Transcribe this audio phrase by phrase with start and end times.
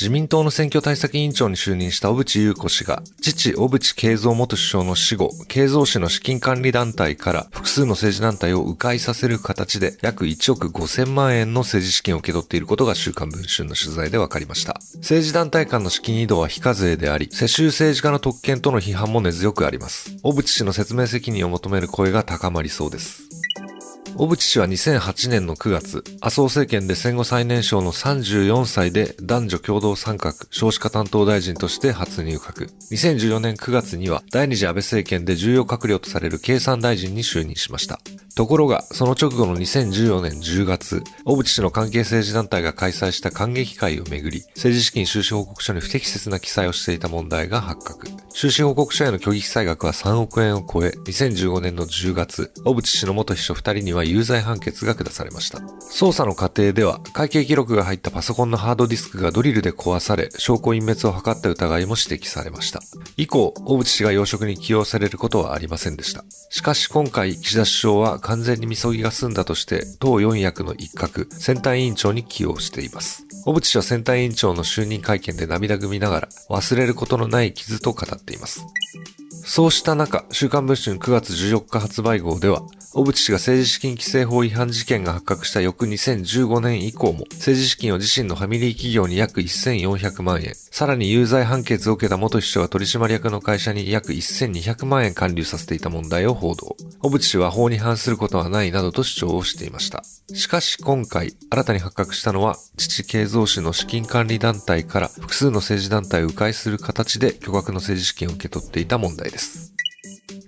[0.00, 14.74] 自民党の選挙対策委員長に就任した小渕優子氏が、父小渕恵三元首相の死後、恵三氏の資金管理団体から複数の政治団体を迂回させる形で約1億5000万円の政治資金を受け取っていることが週刊文春の取材で分かりました。
[14.98, 20.16] 政治団体間の資金移動は非課税であり、世襲政治家の特権との批判も根強くあります。
[20.22, 23.27] 小渕氏の説明責任を求める声が高まりそうです。
[24.16, 32.68] 小渕氏は2008年の9月、麻生政権で戦後最年少の34歳で男女共同参画少子化担当大臣として初入閣。
[32.90, 38.00] 2014年9月には第二次安倍政権で重要閣僚とされる経産大臣に就任しました。
[38.34, 48.06] ところが、その直後の2014年10月、小渕氏の関係政治団体が開催した感激会をめぐり、政治資金収支報告書に不適切な記載をしていた問題が発覚。
[48.32, 55.58] 収支報告書への虚偽記載額は3億円を超え、2015年の10月、小渕氏の元秘書2人には有罪判決が下されました。
[55.58, 62.80] 捜査の過程では、会計記録が入ったパソコンのハードディスクがドリルで壊され、証拠隠滅を図った疑いも指摘されました。
[63.16, 66.24] 以降、小渕氏が要職に起用されることはありませんでした。
[66.50, 73.27] しかし今回、岸田首相は完全にみそぎが済んだとして、党4役の一角、選対委員長に起用しています。
[73.48, 78.66] 小渕氏は選対委員長の就任会見で涙ぐみながら、忘れることのない傷と語っています。
[79.42, 82.60] そうした中、週刊文春9月14日発売号では、
[82.92, 96.76] 小渕氏が政治資金規正法違反事件が発覚した翌2015年以降も、政治資金を自身のファミリー企業に約1400万円、さらに有罪判決を受けた元秘書が取締役の会社に約1200万円還流させていた問題を報道。
[97.00, 100.02] 小渕氏は法に反することはないなどと主張をしていました。
[100.34, 109.74] しかし今回、新たに発覚したのは、父慶三氏の資金管理団体から複数の政治団体を迂回する形で巨額の政治資金を受け取っていた問題です。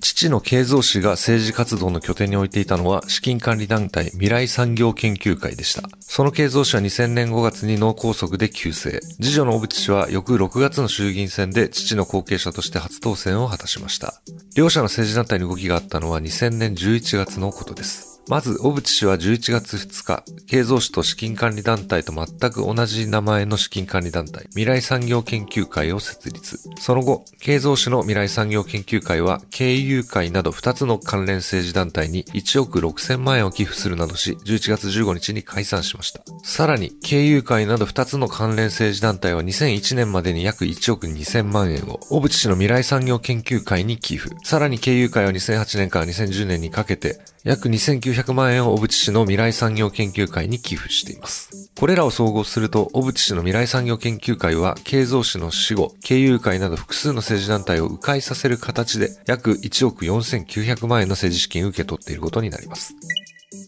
[0.00, 5.88] 父の慶三氏が政治活動の拠点に置いていたのは資金管理団体未来産業研究会でした。
[6.00, 9.00] その慶三氏は2000年5月に脳梗塞で急逝。
[9.20, 14.22] 次女の小渕氏は翌6月の衆議院選で父の後継者として初当選を果たしました。
[14.54, 18.15] 両者の政治団体に動きがあったのは2000年11月のことです。
[18.28, 26.58] まず、小渕氏は11月2日、経造氏と資金管理団体と全く同じ名前の資金管理団体、未来産業研究会を設立。
[26.80, 36.22] その後、経造氏の未来産業研究会は、経由会など2つの関連政治団体に1億6000万円を寄付するなどし、11月15日に解散しました。
[36.42, 44.34] さらに、経由会など2つの関連政治団体は2001年までに約1億2000万円を、小渕氏の未来産業研究会に寄付。
[44.42, 51.70] さらに経由会は2008年から2010年にかけて、約2900 900万円を小渕氏の未来産業研究会に寄付しています。
[51.78, 62.94] これらを総合すると、小渕氏の未来産業研究会は、経造氏の死後、経由会など複数の政治団体を迂回させる形で、約1億4900万円の政治資金を受け取っていることになります。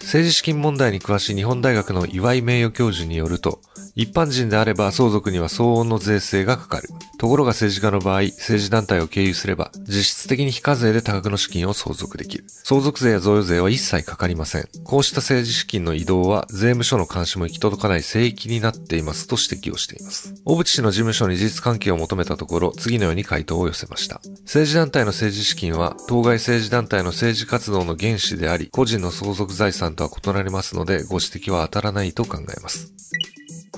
[0.00, 3.60] 政治資金問題に詳しい日本大学の岩井名誉教授によると、
[4.00, 6.88] 一般人であれば相続には相応の税制がかかる。
[7.18, 12.44] ところが政治家の場合、政治団体を経由すれば、実質的に非課税で多額の資金を相続できる。
[12.48, 14.66] 相続税や贈与税は一切かかりません。
[14.84, 20.32] こうした政治資金の移動は、税務署の監視も行き届かない聖域になっていますと指摘をしています。
[20.46, 24.22] 小渕氏の事務所に事実関係を求めたところ、次のように回答を寄せました。
[24.44, 32.94] 政治団体の政治資金は、当該政治団体の政治活動の原資であり、個人の相続財産とは異なりますので、ご指摘は当たらないと考えます。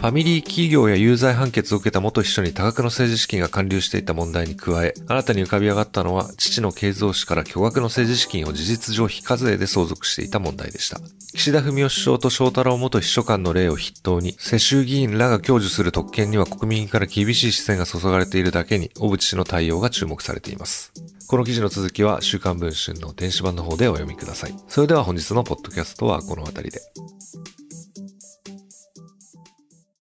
[0.02, 10.98] ファミリー企業や有罪判決を受けた元秘書に多額の政治資金が還流していた問題に加え、新たに浮かび上がったのは、父の慶三氏から巨額の政治資金を事実上非課税で相続していた問題でした。
[11.34, 20.92] 岸田文雄首相と翔太郎元秘書官の例を筆頭に、世襲議員らが享受する特権には国民から厳しい視線が注がれているだけに、小渕氏の対応が注目されています。
[21.28, 24.54] この記事の続きは週刊文春の電子版の方でお読みください。
[24.66, 26.80] それでは本日のポッドキャストはこの辺りで。